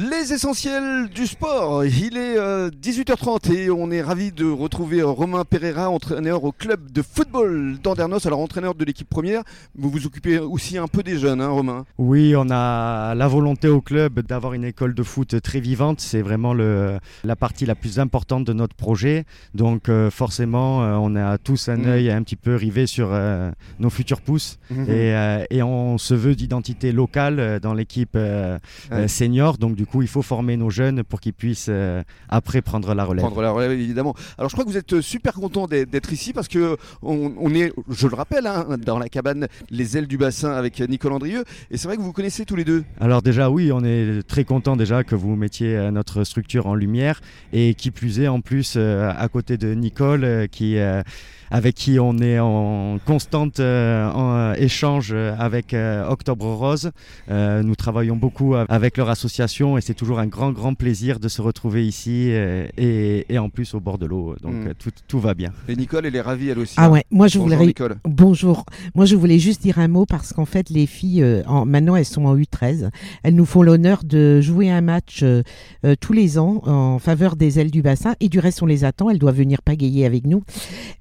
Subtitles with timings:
[0.00, 1.84] Les essentiels du sport.
[1.84, 2.38] Il est
[2.70, 8.24] 18h30 et on est ravi de retrouver Romain Pereira, entraîneur au club de football d'Andernos.
[8.24, 9.42] Alors entraîneur de l'équipe première,
[9.76, 11.84] vous vous occupez aussi un peu des jeunes, hein, Romain?
[11.98, 16.00] Oui, on a la volonté au club d'avoir une école de foot très vivante.
[16.00, 19.24] C'est vraiment le, la partie la plus importante de notre projet.
[19.56, 21.88] Donc euh, forcément, euh, on a tous un Mhm.
[21.88, 24.82] œil un petit peu rivé sur euh, nos futurs pousses Mhm.
[24.84, 28.58] et, euh, et on se veut d'identité locale euh, dans l'équipe euh,
[28.92, 28.96] Ouais.
[28.98, 29.58] euh, senior.
[29.58, 33.04] Donc du coup, il faut former nos jeunes pour qu'ils puissent euh, après prendre la
[33.04, 33.24] relève.
[33.24, 34.14] Prendre la relève, évidemment.
[34.38, 37.72] Alors je crois que vous êtes super content d'être ici parce que on, on est,
[37.90, 41.44] je le rappelle, hein, dans la cabane Les ailes du bassin avec Nicole Andrieux.
[41.70, 42.84] Et c'est vrai que vous vous connaissez tous les deux.
[43.00, 46.74] Alors déjà oui, on est très content déjà que vous mettiez euh, notre structure en
[46.74, 47.20] lumière
[47.52, 51.02] et qui plus est en plus euh, à côté de Nicole euh, qui euh,
[51.50, 56.90] avec qui on est en constante euh, en, euh, échange euh, avec euh, Octobre Rose.
[57.30, 61.28] Euh, nous travaillons beaucoup avec leur association et c'est toujours un grand grand plaisir de
[61.28, 64.34] se retrouver ici euh, et, et en plus au bord de l'eau.
[64.42, 64.66] Donc Mm.
[64.68, 65.50] euh, tout, tout va bien.
[65.68, 66.74] Et Nicole, elle est ravie elle aussi.
[66.78, 66.90] Ah hein.
[66.90, 67.96] ouais, moi je voulais Bonjour ré- Nicole.
[68.04, 68.64] Bonjour.
[68.94, 71.96] Moi, je voulais juste dire un mot parce qu'en fait, les filles, euh, en- maintenant,
[71.96, 72.90] elles sont en U13.
[73.22, 75.42] Elles nous font l'honneur de jouer un match euh,
[75.84, 78.14] euh, tous les ans en faveur des ailes du bassin.
[78.20, 79.10] Et du reste, on les attend.
[79.10, 80.42] Elles doivent venir pagayer avec nous.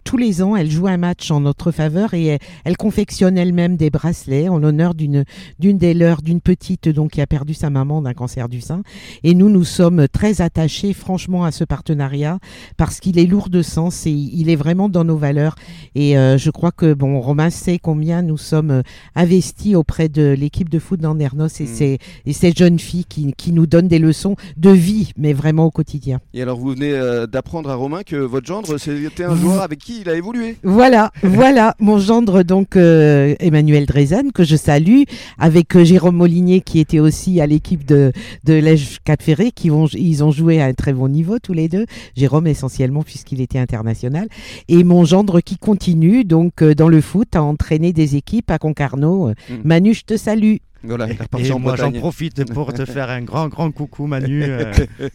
[0.04, 3.76] Tous les ans, elles jouent un match en notre faveur et elles, elles confectionnent elles-mêmes
[3.78, 5.26] des bracelets en l'honneur d'une
[5.59, 8.81] d'une des leurs, d'une petite donc qui a perdu sa maman d'un cancer du sein.
[9.23, 12.39] Et nous, nous sommes très attachés, franchement, à ce partenariat
[12.77, 15.55] parce qu'il est lourd de sens et il est vraiment dans nos valeurs.
[15.95, 18.81] Et euh, je crois que bon, Romain sait combien nous sommes euh,
[19.16, 21.75] investis auprès de l'équipe de foot d'Andernos et, Mm.
[21.75, 25.66] ces, et ces jeunes filles qui, qui nous donnent des leçons de vie, mais vraiment
[25.66, 26.19] au quotidien.
[26.33, 29.80] Et alors vous venez euh, d'apprendre à Romain que votre gendre c'était un joueur avec
[29.80, 30.58] qui il a évolué.
[30.63, 35.03] Voilà, voilà mon gendre donc euh, Emmanuel Drezen que je salue
[35.38, 38.11] avec Jérôme Molinier qui était aussi à l'équipe de
[38.48, 41.53] de l'Ège Cap Ferré qui ont ils ont joué à un très bon niveau tous
[41.53, 41.86] les deux.
[42.16, 44.28] Jérôme essentiellement puisqu'il était international
[44.70, 48.58] et mon gendre qui continue donc euh, dans le foot à entraîner des équipes à
[48.58, 49.30] Concarneau.
[49.30, 49.53] Euh, Mm.
[49.63, 50.58] Manu, je te salue.
[50.88, 53.72] Voilà, il est reparti Et en moi j'en profite pour te faire un grand grand
[53.72, 54.44] coucou Manu.
[54.44, 54.72] euh,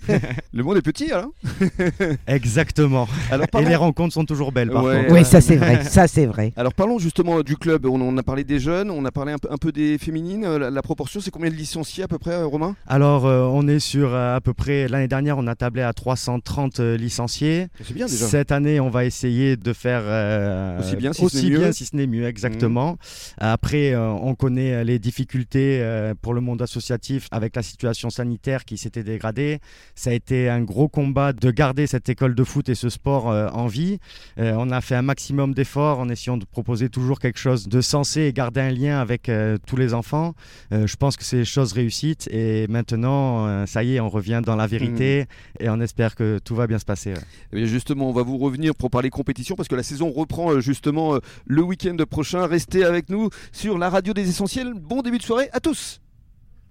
[0.52, 1.30] Le monde est petit alors.
[2.26, 3.08] exactement.
[3.30, 5.02] Alors Et les rencontres sont toujours belles par Ouais.
[5.02, 5.12] contre.
[5.14, 6.52] Oui, ça c'est vrai, ça c'est vrai.
[6.56, 7.86] alors parlons justement du club.
[7.86, 10.42] On, on a parlé des jeunes, on a parlé un peu, un peu des féminines.
[10.56, 12.74] La, la proportion, c'est combien de licenciés à peu près, euh, Romain?
[12.86, 16.80] Alors, euh, on est sur à peu près, l'année dernière, on a tablé à 330
[16.80, 17.68] euh, licenciés.
[17.82, 18.26] C'est bien déjà.
[18.26, 21.72] Cette année, on va essayer de faire euh, Aussi bien, si ce n'est mieux.
[21.72, 22.96] si mieux, exactement.
[23.38, 28.64] Après, euh, on connaît les difficultés euh, pour le monde associatif avec la situation sanitaire
[28.64, 29.60] qui s'était dégradée.
[29.94, 33.30] Ça a été un gros combat de garder cette école de foot et ce sport
[33.30, 33.98] euh, en vie.
[34.38, 37.80] Euh, on a fait un maximum d'efforts en essayant de proposer toujours quelque chose de
[37.80, 39.30] sensé et garder un lien avec
[39.66, 40.34] tous les enfants.
[40.70, 44.66] Je pense que c'est chose réussite et maintenant, ça y est, on revient dans la
[44.66, 45.26] vérité
[45.60, 47.12] et on espère que tout va bien se passer.
[47.12, 47.20] ouais.
[47.52, 50.60] Eh bien, justement, on va vous revenir pour parler compétition parce que la saison reprend
[50.60, 52.46] justement le week-end prochain.
[52.46, 54.74] Restez avec nous sur la radio des essentiels.
[54.74, 56.01] Bon début de à tous.